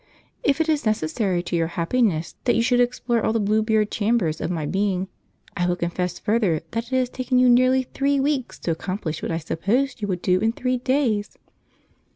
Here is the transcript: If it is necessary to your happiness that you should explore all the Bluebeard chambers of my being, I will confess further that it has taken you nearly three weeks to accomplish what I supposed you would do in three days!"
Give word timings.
If 0.43 0.59
it 0.59 0.67
is 0.67 0.83
necessary 0.83 1.43
to 1.43 1.55
your 1.55 1.67
happiness 1.77 2.33
that 2.45 2.55
you 2.55 2.63
should 2.63 2.79
explore 2.79 3.21
all 3.23 3.33
the 3.33 3.39
Bluebeard 3.39 3.91
chambers 3.91 4.41
of 4.41 4.49
my 4.49 4.65
being, 4.65 5.09
I 5.55 5.67
will 5.67 5.75
confess 5.75 6.17
further 6.17 6.61
that 6.71 6.91
it 6.91 6.95
has 6.95 7.07
taken 7.11 7.37
you 7.37 7.47
nearly 7.47 7.83
three 7.83 8.19
weeks 8.19 8.57
to 8.61 8.71
accomplish 8.71 9.21
what 9.21 9.29
I 9.31 9.37
supposed 9.37 10.01
you 10.01 10.07
would 10.07 10.23
do 10.23 10.39
in 10.39 10.53
three 10.53 10.77
days!" 10.79 11.37